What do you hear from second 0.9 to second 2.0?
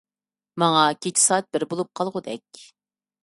كېچە سائەت بىر بولۇپ